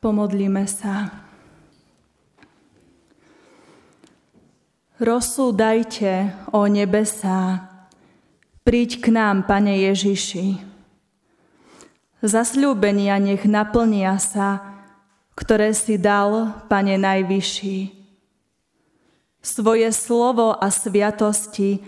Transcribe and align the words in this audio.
Pomodlíme 0.00 0.64
sa. 0.64 1.12
Rosu 4.96 5.52
dajte, 5.52 6.32
o 6.56 6.64
nebesá, 6.64 7.68
príď 8.64 9.04
k 9.04 9.06
nám, 9.12 9.44
Pane 9.44 9.76
Ježiši. 9.92 10.56
Zasľúbenia 12.24 13.20
nech 13.20 13.44
naplnia 13.44 14.16
sa, 14.16 14.80
ktoré 15.36 15.76
si 15.76 16.00
dal, 16.00 16.48
Pane 16.72 16.96
Najvyšší. 16.96 17.92
Svoje 19.44 19.92
slovo 19.92 20.56
a 20.56 20.72
sviatosti 20.72 21.80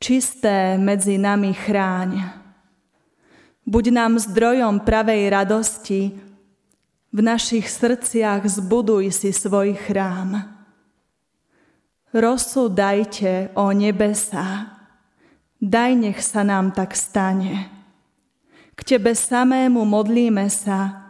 čisté 0.00 0.80
medzi 0.80 1.20
nami 1.20 1.52
chráň. 1.52 2.32
Buď 3.68 3.84
nám 3.92 4.16
zdrojom 4.16 4.80
pravej 4.88 5.28
radosti, 5.28 6.31
v 7.12 7.20
našich 7.20 7.68
srdciach 7.68 8.48
zbuduj 8.48 9.12
si 9.12 9.30
svoj 9.36 9.76
chrám. 9.76 10.48
Rosu 12.12 12.68
dajte, 12.68 13.52
o 13.56 13.72
nebesa, 13.72 14.80
daj 15.60 15.92
nech 15.96 16.20
sa 16.24 16.44
nám 16.44 16.72
tak 16.72 16.96
stane. 16.96 17.68
K 18.72 18.80
Tebe 18.84 19.12
samému 19.12 19.84
modlíme 19.84 20.48
sa, 20.48 21.04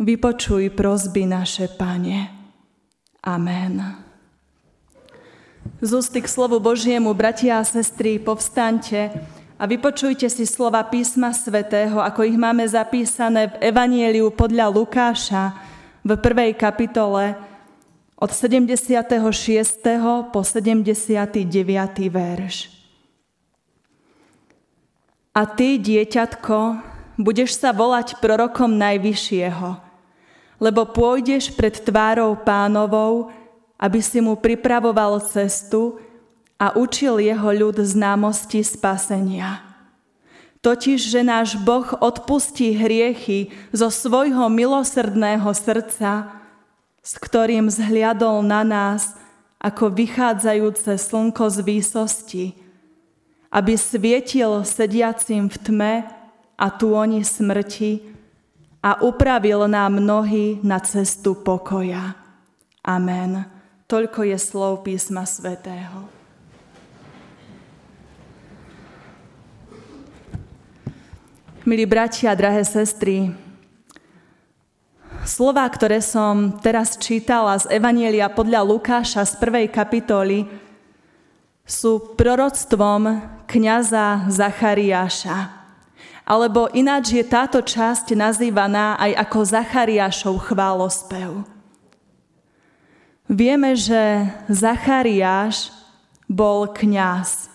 vypočuj 0.00 0.72
prozby 0.72 1.28
naše, 1.28 1.68
Pane. 1.68 2.32
Amen. 3.24 4.00
Z 5.80 5.90
ústy 5.92 6.24
k 6.24 6.28
slovu 6.28 6.60
Božiemu, 6.60 7.12
bratia 7.12 7.60
a 7.60 7.64
sestry, 7.64 8.16
povstaňte, 8.16 9.12
a 9.60 9.68
vypočujte 9.68 10.24
si 10.32 10.48
slova 10.48 10.80
písma 10.88 11.36
svätého, 11.36 12.00
ako 12.00 12.24
ich 12.24 12.40
máme 12.40 12.64
zapísané 12.64 13.52
v 13.52 13.68
Evanieliu 13.68 14.32
podľa 14.32 14.72
Lukáša 14.72 15.52
v 16.00 16.16
prvej 16.16 16.56
kapitole 16.56 17.36
od 18.16 18.32
76. 18.32 19.20
po 20.32 20.40
79. 20.40 21.44
verš. 22.08 22.72
A 25.36 25.44
ty, 25.44 25.76
dieťatko, 25.76 26.58
budeš 27.20 27.60
sa 27.60 27.76
volať 27.76 28.16
prorokom 28.16 28.80
Najvyššieho, 28.80 29.76
lebo 30.56 30.88
pôjdeš 30.88 31.52
pred 31.52 31.76
tvárou 31.84 32.32
pánovou, 32.32 33.28
aby 33.76 34.00
si 34.00 34.24
mu 34.24 34.40
pripravoval 34.40 35.20
cestu, 35.20 36.00
a 36.60 36.76
učil 36.76 37.24
jeho 37.24 37.48
ľud 37.56 37.80
známosti 37.80 38.60
spasenia. 38.60 39.64
Totiž, 40.60 41.00
že 41.00 41.24
náš 41.24 41.56
Boh 41.56 41.88
odpustí 42.04 42.76
hriechy 42.76 43.48
zo 43.72 43.88
svojho 43.88 44.52
milosrdného 44.52 45.48
srdca, 45.56 46.36
s 47.00 47.16
ktorým 47.16 47.72
zhliadol 47.72 48.44
na 48.44 48.60
nás 48.60 49.16
ako 49.56 49.88
vychádzajúce 49.88 51.00
slnko 51.00 51.48
z 51.48 51.58
výsosti, 51.64 52.46
aby 53.48 53.72
svietil 53.80 54.60
sediacim 54.68 55.48
v 55.48 55.56
tme 55.64 55.94
a 56.60 56.66
tôni 56.68 57.24
smrti 57.24 58.04
a 58.84 59.00
upravil 59.00 59.64
nám 59.64 59.96
nohy 59.96 60.60
na 60.60 60.76
cestu 60.84 61.40
pokoja. 61.40 62.20
Amen. 62.84 63.48
Toľko 63.88 64.28
je 64.28 64.36
slov 64.36 64.84
písma 64.84 65.24
svätého. 65.24 66.19
Milí 71.70 71.86
bratia, 71.86 72.34
drahé 72.34 72.66
sestry, 72.66 73.30
slova, 75.22 75.62
ktoré 75.70 76.02
som 76.02 76.58
teraz 76.58 76.98
čítala 76.98 77.54
z 77.62 77.70
Evanielia 77.70 78.26
podľa 78.26 78.66
Lukáša 78.66 79.22
z 79.22 79.38
prvej 79.38 79.70
kapitoly, 79.70 80.50
sú 81.62 82.18
proroctvom 82.18 83.22
kniaza 83.46 84.26
Zachariáša. 84.26 85.46
Alebo 86.26 86.66
ináč 86.74 87.14
je 87.14 87.22
táto 87.22 87.62
časť 87.62 88.18
nazývaná 88.18 88.98
aj 88.98 89.30
ako 89.30 89.38
Zachariášov 89.54 90.50
chválospev. 90.50 91.46
Vieme, 93.30 93.78
že 93.78 94.26
Zachariáš 94.50 95.70
bol 96.26 96.66
kňaz. 96.74 97.46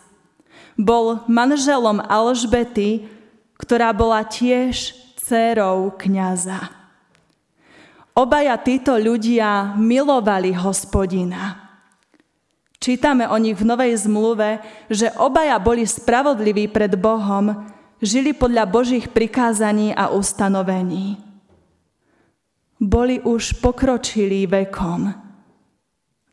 Bol 0.80 1.20
manželom 1.28 2.00
Alžbety, 2.00 3.12
ktorá 3.56 3.92
bola 3.96 4.24
tiež 4.24 4.94
dcérou 5.20 5.96
kniaza. 5.96 6.70
Obaja 8.16 8.56
títo 8.62 8.96
ľudia 8.96 9.76
milovali 9.76 10.56
hospodina. 10.56 11.66
Čítame 12.80 13.26
o 13.26 13.36
nich 13.42 13.58
v 13.58 13.66
Novej 13.66 13.98
zmluve, 14.06 14.62
že 14.94 15.10
obaja 15.18 15.58
boli 15.58 15.84
spravodliví 15.84 16.70
pred 16.70 16.94
Bohom, 16.96 17.66
žili 17.98 18.32
podľa 18.32 18.70
Božích 18.70 19.10
prikázaní 19.10 19.92
a 19.92 20.14
ustanovení. 20.14 21.18
Boli 22.78 23.18
už 23.24 23.58
pokročilí 23.64 24.46
vekom, 24.46 25.10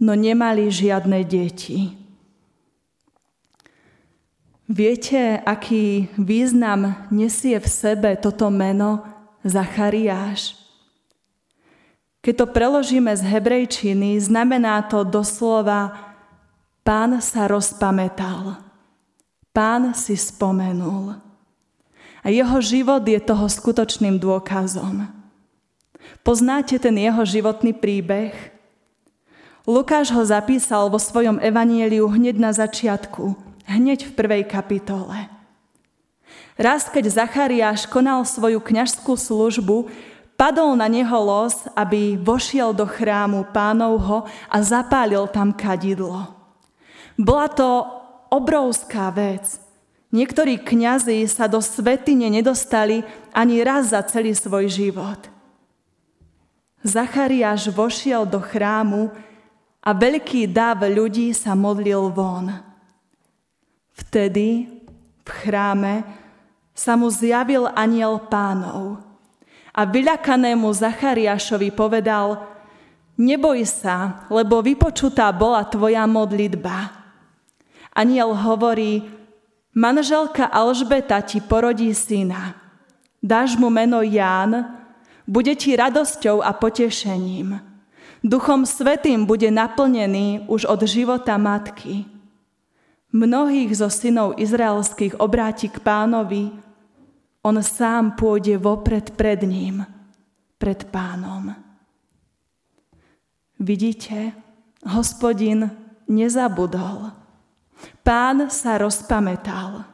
no 0.02 0.12
nemali 0.12 0.68
žiadne 0.68 1.24
deti. 1.24 2.01
Viete, 4.70 5.42
aký 5.42 6.06
význam 6.14 6.94
nesie 7.10 7.58
v 7.58 7.68
sebe 7.68 8.14
toto 8.14 8.46
meno 8.46 9.02
Zachariáš? 9.42 10.54
Keď 12.22 12.34
to 12.38 12.46
preložíme 12.46 13.10
z 13.10 13.22
hebrejčiny, 13.26 14.14
znamená 14.22 14.86
to 14.86 15.02
doslova 15.02 16.14
Pán 16.86 17.18
sa 17.18 17.50
rozpamätal. 17.50 18.58
Pán 19.50 19.94
si 19.94 20.14
spomenul. 20.14 21.18
A 22.22 22.30
jeho 22.30 22.58
život 22.62 23.02
je 23.02 23.18
toho 23.18 23.46
skutočným 23.50 24.18
dôkazom. 24.18 25.10
Poznáte 26.22 26.78
ten 26.78 26.94
jeho 26.94 27.22
životný 27.26 27.74
príbeh? 27.74 28.34
Lukáš 29.66 30.10
ho 30.14 30.22
zapísal 30.22 30.90
vo 30.90 30.98
svojom 30.98 31.38
evanieliu 31.38 32.06
hneď 32.10 32.38
na 32.38 32.50
začiatku, 32.50 33.34
hneď 33.66 34.10
v 34.10 34.12
prvej 34.16 34.42
kapitole. 34.46 35.28
Raz, 36.60 36.86
keď 36.92 37.08
Zachariáš 37.08 37.88
konal 37.88 38.22
svoju 38.28 38.60
kňažskú 38.60 39.16
službu, 39.16 39.88
padol 40.36 40.76
na 40.76 40.90
neho 40.90 41.18
los, 41.22 41.64
aby 41.72 42.18
vošiel 42.20 42.76
do 42.76 42.84
chrámu 42.84 43.48
pánovho 43.54 44.28
a 44.50 44.56
zapálil 44.60 45.24
tam 45.30 45.54
kadidlo. 45.54 46.28
Bola 47.16 47.48
to 47.48 47.86
obrovská 48.32 49.12
vec. 49.12 49.60
Niektorí 50.12 50.60
kňazi 50.60 51.24
sa 51.24 51.48
do 51.48 51.60
svetine 51.64 52.28
nedostali 52.28 53.00
ani 53.32 53.64
raz 53.64 53.96
za 53.96 54.04
celý 54.04 54.36
svoj 54.36 54.68
život. 54.68 55.20
Zachariáš 56.84 57.72
vošiel 57.72 58.28
do 58.28 58.42
chrámu 58.42 59.08
a 59.80 59.90
veľký 59.94 60.50
dáv 60.50 60.84
ľudí 60.84 61.32
sa 61.32 61.56
modlil 61.56 62.12
von. 62.12 62.71
Vtedy 64.12 64.68
v 65.24 65.28
chráme 65.40 66.04
sa 66.76 67.00
mu 67.00 67.08
zjavil 67.08 67.64
aniel 67.72 68.20
pánov 68.28 69.00
a 69.72 69.88
vyľakanému 69.88 70.68
Zachariášovi 70.68 71.72
povedal, 71.72 72.44
neboj 73.16 73.64
sa, 73.64 74.28
lebo 74.28 74.60
vypočutá 74.60 75.32
bola 75.32 75.64
tvoja 75.64 76.04
modlitba. 76.04 76.92
Aniel 77.96 78.36
hovorí, 78.36 79.00
manželka 79.72 80.44
Alžbeta 80.44 81.24
ti 81.24 81.40
porodí 81.40 81.88
syna. 81.96 82.52
Dáš 83.16 83.56
mu 83.56 83.72
meno 83.72 84.04
Ján, 84.04 84.76
bude 85.24 85.56
ti 85.56 85.72
radosťou 85.72 86.44
a 86.44 86.52
potešením. 86.52 87.64
Duchom 88.20 88.68
Svetým 88.68 89.24
bude 89.24 89.48
naplnený 89.48 90.44
už 90.52 90.68
od 90.68 90.84
života 90.84 91.40
matky 91.40 92.11
mnohých 93.12 93.70
zo 93.76 93.92
synov 93.92 94.40
izraelských 94.40 95.20
obráti 95.20 95.68
k 95.68 95.78
pánovi, 95.78 96.50
on 97.44 97.56
sám 97.60 98.16
pôjde 98.16 98.56
vopred 98.56 99.14
pred 99.14 99.44
ním, 99.44 99.84
pred 100.56 100.88
pánom. 100.88 101.52
Vidíte, 103.62 104.34
hospodin 104.82 105.70
nezabudol. 106.10 107.14
Pán 108.02 108.50
sa 108.50 108.78
rozpamätal. 108.78 109.86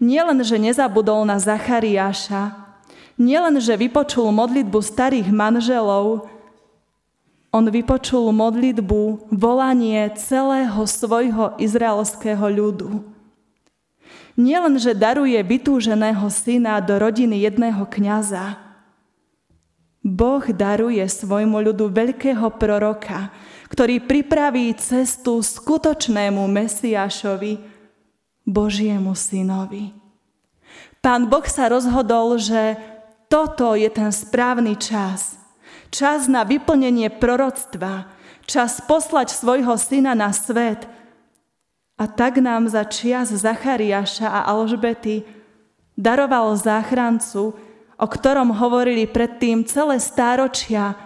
Nielen, 0.00 0.40
že 0.44 0.56
nezabudol 0.58 1.24
na 1.28 1.36
Zachariáša, 1.38 2.52
nielen, 3.20 3.60
že 3.60 3.76
vypočul 3.76 4.28
modlitbu 4.32 4.78
starých 4.80 5.28
manželov, 5.30 6.31
on 7.52 7.68
vypočul 7.68 8.32
modlitbu, 8.32 9.28
volanie 9.28 10.08
celého 10.16 10.88
svojho 10.88 11.52
izraelského 11.60 12.48
ľudu. 12.48 13.04
Nielen, 14.40 14.80
že 14.80 14.96
daruje 14.96 15.36
vytúženého 15.44 16.24
syna 16.32 16.80
do 16.80 16.96
rodiny 16.96 17.44
jedného 17.44 17.84
kňaza, 17.84 18.56
Boh 20.02 20.42
daruje 20.50 21.04
svojmu 21.06 21.62
ľudu 21.62 21.86
veľkého 21.92 22.58
proroka, 22.58 23.30
ktorý 23.70 24.02
pripraví 24.02 24.74
cestu 24.74 25.38
skutočnému 25.38 26.42
Mesiášovi, 26.50 27.62
Božiemu 28.42 29.14
synovi. 29.14 29.94
Pán 30.98 31.30
Boh 31.30 31.46
sa 31.46 31.70
rozhodol, 31.70 32.34
že 32.42 32.74
toto 33.30 33.78
je 33.78 33.86
ten 33.86 34.10
správny 34.10 34.74
čas. 34.74 35.41
Čas 35.92 36.24
na 36.24 36.40
vyplnenie 36.48 37.12
proroctva, 37.12 38.08
čas 38.48 38.80
poslať 38.80 39.28
svojho 39.36 39.76
syna 39.76 40.16
na 40.16 40.32
svet. 40.32 40.88
A 42.00 42.08
tak 42.08 42.40
nám 42.40 42.72
za 42.72 42.88
čias 42.88 43.28
Zachariáša 43.28 44.24
a 44.24 44.48
Alžbety 44.56 45.28
daroval 45.92 46.56
záchrancu, 46.56 47.52
o 48.00 48.06
ktorom 48.08 48.56
hovorili 48.56 49.04
predtým 49.04 49.68
celé 49.68 50.00
stáročia 50.00 50.96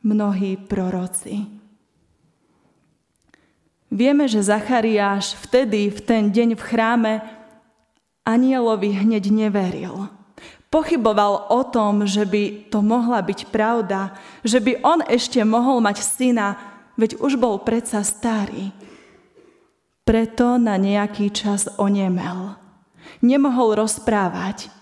mnohí 0.00 0.56
proroci. 0.56 1.46
Vieme, 3.92 4.24
že 4.24 4.40
Zachariáš 4.40 5.36
vtedy, 5.44 5.92
v 5.92 6.00
ten 6.00 6.32
deň 6.32 6.56
v 6.56 6.62
chráme, 6.64 7.12
anielovi 8.24 8.96
hneď 8.96 9.28
neveril. 9.28 10.08
Pochyboval 10.72 11.52
o 11.52 11.60
tom, 11.68 12.08
že 12.08 12.24
by 12.24 12.72
to 12.72 12.80
mohla 12.80 13.20
byť 13.20 13.52
pravda, 13.52 14.16
že 14.40 14.56
by 14.56 14.80
on 14.80 15.04
ešte 15.04 15.44
mohol 15.44 15.84
mať 15.84 16.00
syna, 16.00 16.56
veď 16.96 17.20
už 17.20 17.36
bol 17.36 17.60
predsa 17.60 18.00
starý. 18.00 18.72
Preto 20.08 20.56
na 20.56 20.80
nejaký 20.80 21.28
čas 21.28 21.68
onemel. 21.76 22.56
Nemohol 23.20 23.84
rozprávať 23.84 24.72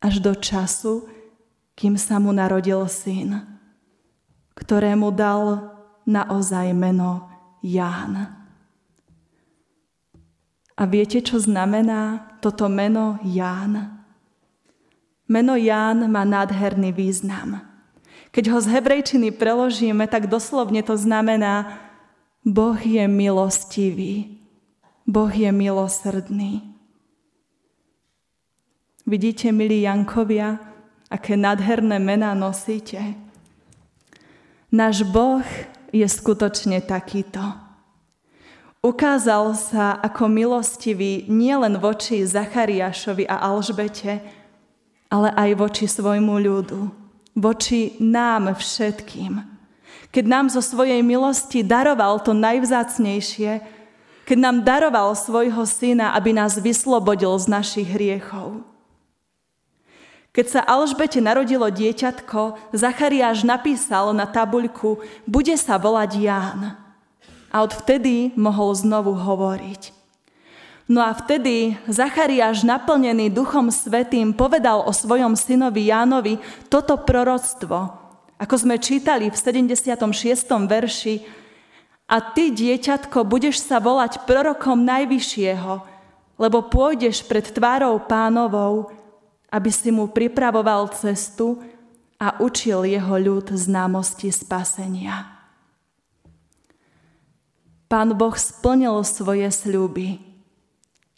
až 0.00 0.24
do 0.24 0.32
času, 0.32 1.04
kým 1.76 2.00
sa 2.00 2.16
mu 2.16 2.32
narodil 2.32 2.80
syn, 2.88 3.44
ktorému 4.56 5.12
dal 5.12 5.76
naozaj 6.08 6.72
meno 6.72 7.28
Ján. 7.60 8.32
A 10.76 10.82
viete, 10.88 11.20
čo 11.20 11.36
znamená 11.36 12.32
toto 12.40 12.72
meno 12.72 13.20
Ján? 13.20 13.95
Meno 15.26 15.58
Ján 15.58 16.06
má 16.06 16.22
nádherný 16.22 16.94
význam. 16.94 17.60
Keď 18.30 18.44
ho 18.52 18.58
z 18.62 18.66
hebrejčiny 18.78 19.34
preložíme, 19.34 20.06
tak 20.06 20.30
doslovne 20.30 20.82
to 20.86 20.94
znamená 20.94 21.82
Boh 22.46 22.78
je 22.78 23.02
milostivý, 23.10 24.38
Boh 25.02 25.30
je 25.30 25.50
milosrdný. 25.50 26.62
Vidíte, 29.06 29.50
milí 29.54 29.82
Jankovia, 29.82 30.58
aké 31.10 31.38
nádherné 31.38 31.98
mená 31.98 32.34
nosíte? 32.34 33.14
Náš 34.70 35.06
Boh 35.06 35.46
je 35.94 36.06
skutočne 36.06 36.82
takýto. 36.82 37.40
Ukázal 38.82 39.54
sa 39.58 39.98
ako 39.98 40.30
milostivý 40.30 41.26
nielen 41.26 41.78
voči 41.78 42.22
Zachariášovi 42.22 43.26
a 43.26 43.42
Alžbete, 43.42 44.22
ale 45.16 45.32
aj 45.32 45.50
voči 45.56 45.88
svojmu 45.88 46.36
ľudu, 46.36 46.92
voči 47.32 47.96
nám 47.96 48.52
všetkým. 48.52 49.40
Keď 50.12 50.24
nám 50.28 50.52
zo 50.52 50.60
svojej 50.60 51.00
milosti 51.00 51.64
daroval 51.64 52.20
to 52.20 52.36
najvzácnejšie, 52.36 53.64
keď 54.28 54.38
nám 54.42 54.56
daroval 54.60 55.16
svojho 55.16 55.64
syna, 55.64 56.12
aby 56.12 56.36
nás 56.36 56.60
vyslobodil 56.60 57.32
z 57.40 57.48
našich 57.48 57.88
hriechov. 57.88 58.60
Keď 60.36 60.46
sa 60.52 60.60
Alžbete 60.68 61.24
narodilo 61.24 61.64
dieťatko, 61.64 62.60
Zachariáš 62.76 63.40
napísal 63.40 64.12
na 64.12 64.28
tabuľku, 64.28 65.00
bude 65.24 65.56
sa 65.56 65.80
volať 65.80 66.10
Ján. 66.20 66.76
A 67.48 67.56
odvtedy 67.64 68.36
mohol 68.36 68.76
znovu 68.76 69.16
hovoriť. 69.16 69.95
No 70.86 71.02
a 71.02 71.10
vtedy 71.10 71.74
Zachariáš, 71.90 72.62
naplnený 72.62 73.34
Duchom 73.34 73.74
Svetým, 73.74 74.30
povedal 74.30 74.86
o 74.86 74.94
svojom 74.94 75.34
synovi 75.34 75.90
Jánovi 75.90 76.38
toto 76.70 77.02
proroctvo, 77.02 77.90
ako 78.38 78.54
sme 78.54 78.78
čítali 78.78 79.26
v 79.26 79.36
76. 79.36 79.98
verši, 80.66 81.16
a 82.06 82.22
ty, 82.22 82.54
dieťatko, 82.54 83.26
budeš 83.26 83.66
sa 83.66 83.82
volať 83.82 84.30
prorokom 84.30 84.86
Najvyššieho, 84.86 85.72
lebo 86.38 86.70
pôjdeš 86.70 87.26
pred 87.26 87.50
tvárou 87.50 87.98
pánovou 88.06 88.94
aby 89.56 89.70
si 89.70 89.94
mu 89.94 90.10
pripravoval 90.10 90.90
cestu 90.92 91.62
a 92.18 92.40
učil 92.42 92.88
jeho 92.88 93.14
ľud 93.16 93.52
známosti 93.54 94.32
spasenia. 94.32 95.32
Pán 97.86 98.18
Boh 98.18 98.34
splnil 98.34 99.06
svoje 99.06 99.46
sľuby, 99.46 100.18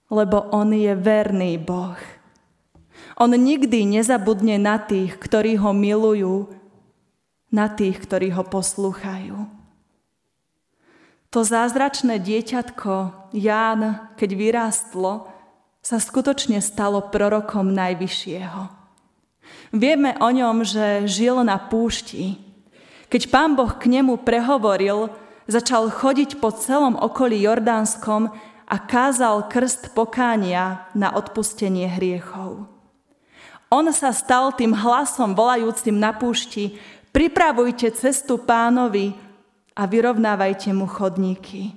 lebo 0.09 0.49
On 0.51 0.69
je 0.73 0.93
verný 0.97 1.61
Boh. 1.61 2.01
On 3.19 3.31
nikdy 3.31 3.85
nezabudne 3.85 4.57
na 4.57 4.79
tých, 4.79 5.19
ktorí 5.19 5.59
ho 5.59 5.75
milujú, 5.75 6.49
na 7.49 7.67
tých, 7.73 7.99
ktorí 8.05 8.33
ho 8.33 8.45
poslúchajú. 8.45 9.49
To 11.29 11.41
zázračné 11.45 12.25
dieťatko 12.25 13.29
Ján, 13.37 14.13
keď 14.17 14.31
vyrástlo, 14.33 15.29
sa 15.85 16.01
skutočne 16.01 16.61
stalo 16.65 17.05
prorokom 17.13 17.69
Najvyššieho. 17.73 18.63
Vieme 19.77 20.17
o 20.21 20.29
ňom, 20.33 20.65
že 20.65 21.05
žil 21.05 21.45
na 21.45 21.61
púšti. 21.61 22.41
Keď 23.13 23.29
pán 23.29 23.57
Boh 23.57 23.77
k 23.77 23.89
nemu 23.93 24.21
prehovoril, 24.25 25.13
začal 25.49 25.89
chodiť 25.93 26.41
po 26.41 26.53
celom 26.53 26.97
okolí 26.97 27.41
Jordánskom 27.45 28.33
a 28.69 28.77
kázal 28.77 29.49
krst 29.49 29.97
pokánia 29.97 30.85
na 30.93 31.09
odpustenie 31.17 31.89
hriechov. 31.89 32.69
On 33.73 33.85
sa 33.93 34.13
stal 34.13 34.53
tým 34.53 34.77
hlasom 34.77 35.33
volajúcim 35.33 35.97
na 35.97 36.13
púšti, 36.13 36.77
pripravujte 37.13 37.89
cestu 37.97 38.37
pánovi 38.37 39.17
a 39.73 39.89
vyrovnávajte 39.89 40.77
mu 40.77 40.85
chodníky. 40.85 41.73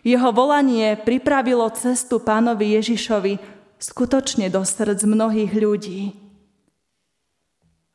Jeho 0.00 0.32
volanie 0.32 0.96
pripravilo 0.96 1.68
cestu 1.76 2.24
pánovi 2.24 2.80
Ježišovi 2.80 3.36
skutočne 3.76 4.48
do 4.48 4.64
srdc 4.64 5.04
mnohých 5.04 5.52
ľudí. 5.52 6.16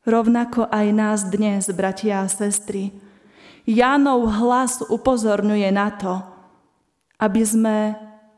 Rovnako 0.06 0.70
aj 0.70 0.86
nás 0.94 1.20
dnes, 1.26 1.66
bratia 1.74 2.22
a 2.22 2.30
sestry, 2.30 2.94
Jánov 3.66 4.30
hlas 4.38 4.78
upozorňuje 4.86 5.74
na 5.74 5.90
to, 5.90 6.22
aby 7.16 7.42
sme 7.42 7.96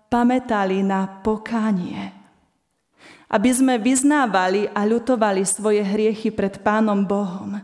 pamätali 0.08 0.80
na 0.80 1.04
pokánie, 1.20 2.14
aby 3.28 3.50
sme 3.52 3.76
vyznávali 3.76 4.70
a 4.72 4.86
ľutovali 4.88 5.44
svoje 5.44 5.84
hriechy 5.84 6.32
pred 6.32 6.62
Pánom 6.64 7.04
Bohom, 7.04 7.60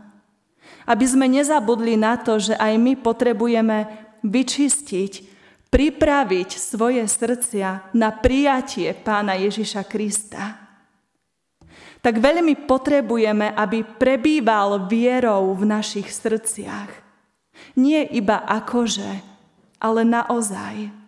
aby 0.85 1.05
sme 1.05 1.25
nezabudli 1.25 1.97
na 1.97 2.19
to, 2.21 2.37
že 2.37 2.53
aj 2.53 2.73
my 2.77 2.93
potrebujeme 2.99 3.89
vyčistiť 4.21 5.35
pripraviť 5.75 6.49
svoje 6.55 7.03
srdcia 7.03 7.91
na 7.91 8.07
prijatie 8.15 8.95
Pána 8.95 9.35
Ježiša 9.35 9.83
Krista, 9.83 10.55
tak 11.99 12.21
veľmi 12.21 12.69
potrebujeme, 12.69 13.51
aby 13.51 13.83
prebýval 13.83 14.87
vierou 14.87 15.51
v 15.57 15.67
našich 15.67 16.07
srdciach. 16.13 16.87
Nie 17.75 18.05
iba 18.07 18.45
akože, 18.45 19.25
ale 19.81 20.01
naozaj. 20.05 21.04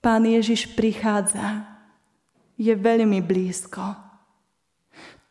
Pán 0.00 0.24
Ježiš 0.24 0.72
prichádza, 0.72 1.70
je 2.60 2.72
veľmi 2.76 3.20
blízko. 3.24 3.96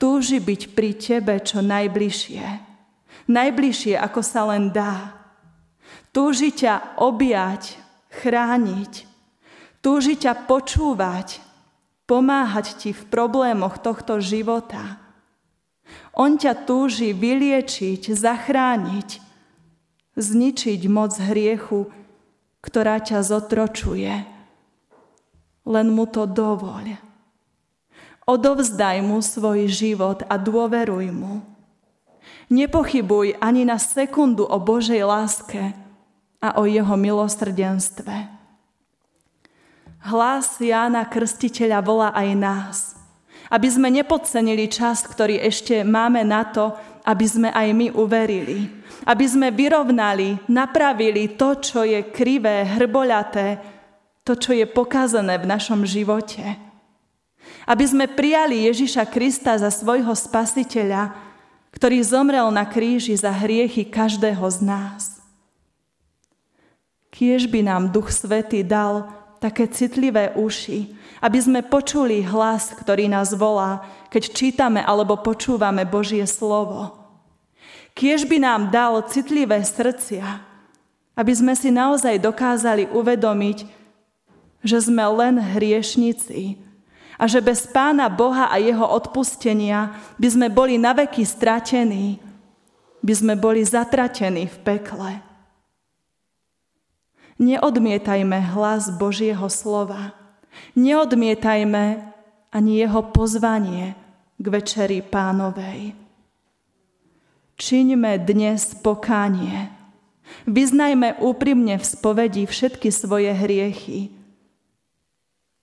Túži 0.02 0.38
byť 0.42 0.62
pri 0.78 0.92
tebe 0.98 1.36
čo 1.42 1.62
najbližšie. 1.62 2.46
Najbližšie, 3.30 3.94
ako 3.98 4.22
sa 4.26 4.50
len 4.50 4.74
dá. 4.74 5.14
Túži 6.10 6.50
ťa 6.50 7.02
objať, 7.02 7.78
chrániť. 8.10 9.06
Túži 9.82 10.18
ťa 10.18 10.50
počúvať, 10.50 11.42
pomáhať 12.10 12.78
ti 12.78 12.90
v 12.94 13.04
problémoch 13.10 13.78
tohto 13.82 14.18
života. 14.18 14.98
On 16.14 16.38
ťa 16.38 16.66
túži 16.66 17.14
vyliečiť, 17.14 18.10
zachrániť, 18.10 19.10
zničiť 20.18 20.82
moc 20.90 21.14
hriechu, 21.18 21.90
ktorá 22.62 23.02
ťa 23.02 23.22
zotročuje. 23.22 24.39
Len 25.70 25.88
mu 25.94 26.10
to 26.10 26.26
dovoľ. 26.26 26.98
Odovzdaj 28.26 29.06
mu 29.06 29.22
svoj 29.22 29.70
život 29.70 30.26
a 30.26 30.42
dôveruj 30.42 31.14
mu. 31.14 31.46
Nepochybuj 32.50 33.38
ani 33.38 33.62
na 33.70 33.78
sekundu 33.78 34.50
o 34.50 34.58
Božej 34.58 35.06
láske, 35.06 35.78
a 36.40 36.56
o 36.60 36.64
jeho 36.64 36.96
milosrdenstve. 36.96 38.16
Hlas 40.00 40.56
Jána 40.64 41.04
Krstiteľa 41.04 41.80
volá 41.84 42.10
aj 42.16 42.30
nás, 42.40 42.78
Aby 43.50 43.66
sme 43.66 43.90
nepodcenili 43.90 44.70
čas, 44.70 45.02
ktorý 45.10 45.42
ešte 45.42 45.82
máme 45.82 46.22
na 46.22 46.46
to, 46.46 46.70
aby 47.02 47.26
sme 47.26 47.50
aj 47.50 47.68
my 47.74 47.90
uverili. 47.98 48.70
Aby 49.10 49.26
sme 49.26 49.50
vyrovnali, 49.50 50.38
napravili 50.46 51.34
to, 51.34 51.58
čo 51.58 51.82
je 51.82 52.14
krivé, 52.14 52.62
hrboľaté, 52.78 53.58
to, 54.30 54.38
čo 54.38 54.54
je 54.54 54.70
pokazané 54.70 55.42
v 55.42 55.50
našom 55.50 55.82
živote. 55.90 56.54
Aby 57.66 57.86
sme 57.90 58.06
prijali 58.06 58.70
Ježiša 58.70 59.10
Krista 59.10 59.58
za 59.58 59.74
svojho 59.74 60.14
spasiteľa, 60.14 61.18
ktorý 61.74 61.98
zomrel 62.06 62.46
na 62.54 62.62
kríži 62.70 63.18
za 63.18 63.34
hriechy 63.34 63.90
každého 63.90 64.46
z 64.54 64.60
nás. 64.62 65.02
Kiež 67.10 67.50
by 67.50 67.66
nám 67.66 67.90
Duch 67.90 68.14
Svetý 68.14 68.62
dal 68.62 69.10
také 69.42 69.66
citlivé 69.66 70.30
uši, 70.38 70.94
aby 71.26 71.40
sme 71.42 71.66
počuli 71.66 72.22
hlas, 72.22 72.70
ktorý 72.78 73.10
nás 73.10 73.34
volá, 73.34 73.82
keď 74.14 74.30
čítame 74.30 74.86
alebo 74.86 75.18
počúvame 75.18 75.90
Božie 75.90 76.30
slovo. 76.30 77.02
Kiež 77.98 78.30
by 78.30 78.38
nám 78.38 78.62
dal 78.70 79.02
citlivé 79.10 79.58
srdcia, 79.66 80.46
aby 81.18 81.34
sme 81.34 81.58
si 81.58 81.74
naozaj 81.74 82.22
dokázali 82.22 82.94
uvedomiť, 82.94 83.79
že 84.64 84.84
sme 84.84 85.04
len 85.16 85.40
hriešnici 85.40 86.60
a 87.20 87.28
že 87.28 87.44
bez 87.44 87.68
Pána 87.68 88.08
Boha 88.08 88.52
a 88.52 88.60
Jeho 88.60 88.86
odpustenia 88.86 89.96
by 90.20 90.28
sme 90.28 90.48
boli 90.48 90.80
naveky 90.80 91.24
stratení, 91.24 92.20
by 93.00 93.14
sme 93.16 93.34
boli 93.40 93.64
zatratení 93.64 94.48
v 94.48 94.58
pekle. 94.64 95.12
Neodmietajme 97.40 98.52
hlas 98.52 98.92
Božieho 98.92 99.48
slova, 99.48 100.20
Neodmietajme 100.76 102.14
ani 102.50 102.72
jeho 102.82 103.02
pozvanie 103.14 103.94
k 104.40 104.46
večeri 104.48 105.00
pánovej. 105.04 105.94
Čiňme 107.60 108.24
dnes 108.24 108.72
pokánie. 108.80 109.68
Vyznajme 110.48 111.20
úprimne 111.20 111.76
v 111.76 111.84
spovedi 111.84 112.48
všetky 112.48 112.88
svoje 112.94 113.36
hriechy. 113.36 114.19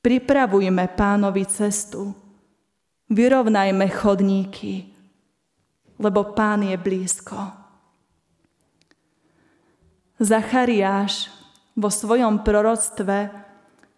Pripravujme 0.06 0.86
pánovi 0.94 1.42
cestu. 1.50 2.14
Vyrovnajme 3.10 3.90
chodníky, 3.90 4.86
lebo 5.98 6.30
pán 6.30 6.62
je 6.62 6.78
blízko. 6.78 7.34
Zachariáš 10.22 11.26
vo 11.75 11.90
svojom 11.90 12.46
proroctve 12.46 13.34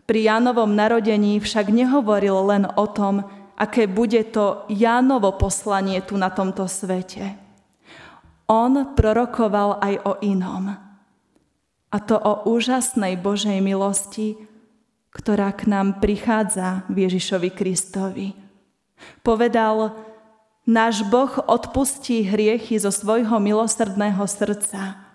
pri 0.09 0.21
Jánovom 0.33 0.73
narodení 0.73 1.45
však 1.45 1.69
nehovoril 1.69 2.41
len 2.57 2.65
o 2.65 2.89
tom, 2.89 3.29
aké 3.61 3.85
bude 3.85 4.25
to 4.33 4.65
Jánovo 4.73 5.37
poslanie 5.37 6.01
tu 6.01 6.17
na 6.17 6.33
tomto 6.33 6.65
svete. 6.73 7.37
On 8.49 8.97
prorokoval 8.97 9.77
aj 9.85 9.95
o 10.09 10.13
inom. 10.25 10.73
A 11.93 11.97
to 12.01 12.17
o 12.17 12.49
úžasnej 12.49 13.21
Božej 13.21 13.61
milosti, 13.61 14.49
ktorá 15.13 15.53
k 15.57 15.71
nám 15.71 16.01
prichádza 16.01 16.87
v 16.93 17.09
Ježišovi 17.09 17.51
Kristovi. 17.53 18.29
Povedal, 19.23 19.95
náš 20.69 21.07
Boh 21.07 21.33
odpustí 21.49 22.27
hriechy 22.27 22.77
zo 22.77 22.93
svojho 22.93 23.41
milosrdného 23.41 24.25
srdca 24.27 25.09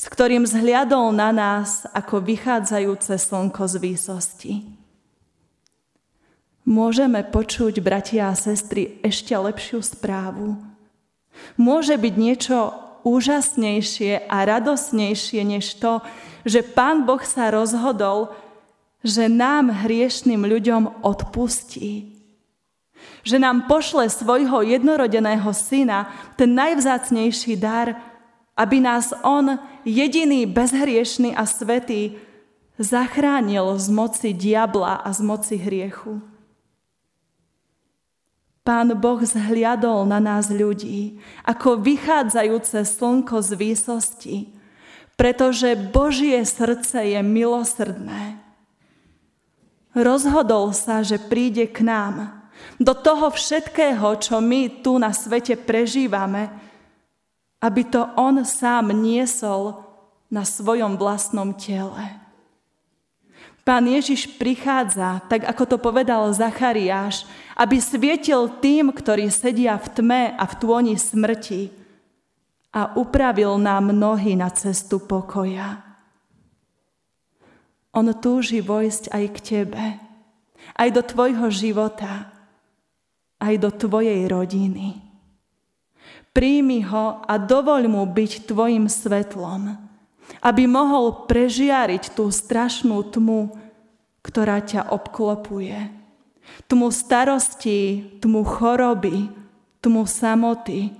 s 0.00 0.08
ktorým 0.08 0.48
zhliadol 0.48 1.12
na 1.12 1.28
nás 1.28 1.84
ako 1.92 2.24
vychádzajúce 2.24 3.20
slnko 3.20 3.68
z 3.68 3.74
výsosti. 3.76 4.52
Môžeme 6.64 7.20
počuť, 7.20 7.84
bratia 7.84 8.32
a 8.32 8.38
sestry, 8.38 8.96
ešte 9.04 9.36
lepšiu 9.36 9.84
správu. 9.84 10.56
Môže 11.60 12.00
byť 12.00 12.14
niečo 12.16 12.72
úžasnejšie 13.04 14.24
a 14.24 14.36
radosnejšie 14.48 15.44
než 15.44 15.76
to, 15.76 16.00
že 16.48 16.64
Pán 16.64 17.04
Boh 17.04 17.20
sa 17.20 17.52
rozhodol, 17.52 18.32
že 19.00 19.28
nám 19.28 19.72
hriešným 19.84 20.44
ľuďom 20.44 21.04
odpustí. 21.04 22.20
Že 23.24 23.36
nám 23.40 23.64
pošle 23.64 24.12
svojho 24.12 24.60
jednorodeného 24.64 25.48
syna, 25.56 26.12
ten 26.36 26.52
najvzácnejší 26.52 27.56
dar, 27.56 27.96
aby 28.56 28.76
nás 28.80 29.16
On, 29.24 29.56
jediný 29.88 30.44
bezhriešný 30.44 31.32
a 31.32 31.48
svetý, 31.48 32.20
zachránil 32.76 33.76
z 33.76 33.86
moci 33.92 34.30
diabla 34.36 35.00
a 35.04 35.08
z 35.12 35.20
moci 35.24 35.56
hriechu. 35.56 36.20
Pán 38.60 38.92
Boh 39.00 39.20
zhliadol 39.24 40.04
na 40.04 40.20
nás 40.20 40.52
ľudí 40.52 41.16
ako 41.48 41.80
vychádzajúce 41.80 42.84
slnko 42.84 43.40
z 43.40 43.50
výsosti, 43.56 44.36
pretože 45.16 45.76
Božie 45.76 46.44
srdce 46.44 47.16
je 47.16 47.20
milosrdné. 47.24 48.49
Rozhodol 50.00 50.72
sa, 50.72 51.04
že 51.04 51.20
príde 51.20 51.68
k 51.68 51.84
nám. 51.84 52.40
Do 52.80 52.96
toho 52.96 53.28
všetkého, 53.28 54.16
čo 54.16 54.40
my 54.40 54.80
tu 54.80 54.96
na 54.96 55.12
svete 55.12 55.52
prežívame, 55.60 56.48
aby 57.60 57.84
to 57.84 58.08
on 58.16 58.40
sám 58.40 58.88
niesol 58.96 59.84
na 60.32 60.48
svojom 60.48 60.96
vlastnom 60.96 61.52
tele. 61.52 62.16
Pán 63.60 63.84
Ježiš 63.84 64.40
prichádza, 64.40 65.20
tak 65.28 65.44
ako 65.44 65.64
to 65.68 65.76
povedal 65.76 66.32
Zachariáš, 66.32 67.28
aby 67.52 67.76
svietil 67.76 68.48
tým, 68.64 68.88
ktorí 68.88 69.28
sedia 69.28 69.76
v 69.76 69.86
tme 69.92 70.22
a 70.32 70.44
v 70.48 70.54
tôni 70.56 70.96
smrti 70.96 71.68
a 72.72 72.96
upravil 72.96 73.60
nám 73.60 73.92
nohy 73.92 74.32
na 74.32 74.48
cestu 74.48 74.96
pokoja. 74.96 75.89
On 78.00 78.08
túži 78.16 78.64
vojsť 78.64 79.12
aj 79.12 79.24
k 79.36 79.38
tebe, 79.44 79.84
aj 80.80 80.88
do 80.88 81.04
tvojho 81.04 81.52
života, 81.52 82.32
aj 83.36 83.60
do 83.60 83.68
tvojej 83.68 84.24
rodiny. 84.24 85.04
Príjmi 86.32 86.80
ho 86.88 87.20
a 87.20 87.36
dovoľ 87.36 87.92
mu 87.92 88.08
byť 88.08 88.48
tvojim 88.48 88.88
svetlom, 88.88 89.76
aby 90.40 90.64
mohol 90.64 91.28
prežiariť 91.28 92.16
tú 92.16 92.32
strašnú 92.32 93.04
tmu, 93.12 93.52
ktorá 94.24 94.64
ťa 94.64 94.88
obklopuje. 94.96 95.92
Tmu 96.72 96.88
starosti, 96.88 98.16
tmu 98.24 98.48
choroby, 98.48 99.28
tmu 99.84 100.08
samoty, 100.08 100.96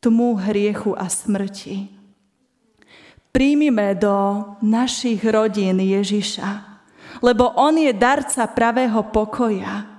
tmu 0.00 0.40
hriechu 0.40 0.96
a 0.96 1.04
smrti. 1.04 1.93
Príjmime 3.34 3.98
do 3.98 4.46
našich 4.62 5.26
rodín 5.26 5.82
Ježiša, 5.82 6.78
lebo 7.18 7.50
On 7.58 7.74
je 7.74 7.90
darca 7.90 8.46
pravého 8.46 9.10
pokoja 9.10 9.94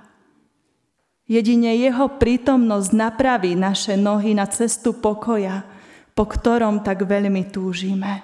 Jedine 1.26 1.74
jeho 1.74 2.06
prítomnosť 2.22 2.90
napraví 2.94 3.58
naše 3.58 3.98
nohy 3.98 4.30
na 4.30 4.46
cestu 4.46 4.94
pokoja, 4.94 5.66
po 6.14 6.22
ktorom 6.22 6.86
tak 6.86 7.02
veľmi 7.02 7.50
túžime. 7.50 8.22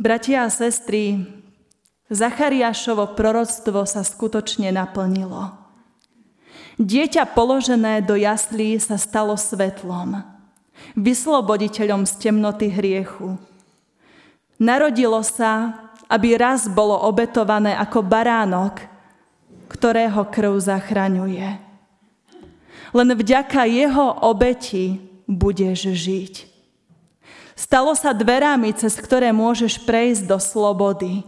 Bratia 0.00 0.48
a 0.48 0.52
sestry, 0.52 1.28
Zachariášovo 2.08 3.18
proroctvo 3.18 3.84
sa 3.84 4.00
skutočne 4.00 4.72
naplnilo. 4.72 5.52
Dieťa 6.80 7.36
položené 7.36 8.00
do 8.00 8.16
jaslí 8.16 8.80
sa 8.80 8.96
stalo 8.96 9.36
svetlom, 9.36 10.24
vysloboditeľom 10.98 12.04
z 12.08 12.12
temnoty 12.18 12.68
hriechu. 12.72 13.36
Narodilo 14.56 15.20
sa, 15.20 15.84
aby 16.08 16.38
raz 16.38 16.68
bolo 16.70 16.96
obetované 17.04 17.76
ako 17.76 18.00
baránok– 18.04 18.82
ktorého 19.66 20.26
krv 20.30 20.56
zachraňuje. 20.62 21.58
Len 22.94 23.08
vďaka 23.12 23.66
jeho 23.66 24.06
obeti 24.24 25.02
budeš 25.26 25.90
žiť. 25.92 26.34
Stalo 27.56 27.96
sa 27.96 28.14
dverami, 28.14 28.72
cez 28.76 28.94
ktoré 29.00 29.32
môžeš 29.32 29.82
prejsť 29.82 30.22
do 30.28 30.38
slobody. 30.38 31.24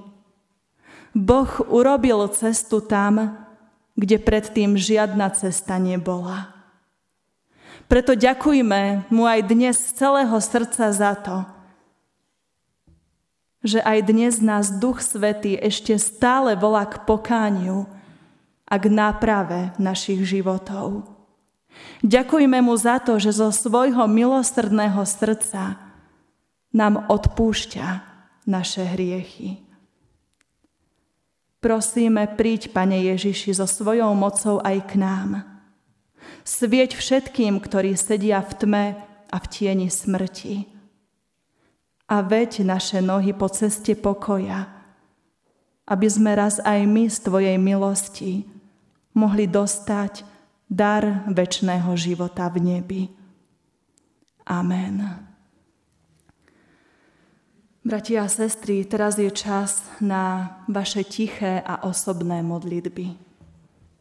Boh 1.16 1.48
urobil 1.66 2.28
cestu 2.30 2.84
tam, 2.84 3.34
kde 3.98 4.22
predtým 4.22 4.78
žiadna 4.78 5.34
cesta 5.34 5.80
nebola. 5.80 6.57
Preto 7.88 8.12
ďakujme 8.12 9.08
mu 9.08 9.24
aj 9.24 9.40
dnes 9.48 9.80
z 9.80 9.96
celého 9.96 10.36
srdca 10.36 10.92
za 10.92 11.12
to, 11.16 11.36
že 13.64 13.80
aj 13.80 13.98
dnes 14.06 14.38
nás 14.44 14.68
Duch 14.76 15.00
Svetý 15.00 15.56
ešte 15.56 15.96
stále 15.96 16.52
volá 16.54 16.84
k 16.84 17.00
pokániu, 17.08 17.88
a 18.68 18.74
k 18.76 18.84
náprave 18.92 19.72
našich 19.80 20.20
životov. 20.28 21.08
Ďakujme 22.04 22.60
mu 22.60 22.76
za 22.76 23.00
to, 23.00 23.16
že 23.16 23.32
zo 23.32 23.48
svojho 23.48 24.04
milosrdného 24.04 25.00
srdca 25.08 25.80
nám 26.68 27.08
odpúšťa 27.08 27.86
naše 28.44 28.84
hriechy. 28.84 29.64
Prosíme, 31.58 32.28
príď, 32.38 32.70
Pane 32.70 33.02
Ježiši, 33.02 33.56
so 33.56 33.66
svojou 33.66 34.14
mocou 34.14 34.62
aj 34.62 34.78
k 34.86 34.92
nám. 35.00 35.57
Svieť 36.48 36.96
všetkým, 36.96 37.60
ktorí 37.60 37.92
sedia 37.92 38.40
v 38.40 38.52
tme 38.56 38.86
a 39.28 39.36
v 39.36 39.46
tieni 39.52 39.92
smrti. 39.92 40.64
A 42.08 42.24
veď 42.24 42.64
naše 42.64 43.04
nohy 43.04 43.36
po 43.36 43.52
ceste 43.52 43.92
pokoja, 43.92 44.64
aby 45.84 46.08
sme 46.08 46.32
raz 46.32 46.56
aj 46.64 46.88
my 46.88 47.04
z 47.04 47.16
Tvojej 47.20 47.56
milosti 47.60 48.48
mohli 49.12 49.44
dostať 49.44 50.24
dar 50.64 51.28
väčšného 51.28 51.92
života 52.00 52.48
v 52.48 52.56
nebi. 52.64 53.02
Amen. 54.48 55.04
Bratia 57.84 58.24
a 58.24 58.32
sestry, 58.32 58.88
teraz 58.88 59.20
je 59.20 59.28
čas 59.28 59.84
na 60.00 60.56
vaše 60.64 61.04
tiché 61.04 61.60
a 61.60 61.84
osobné 61.84 62.40
modlitby. 62.40 63.27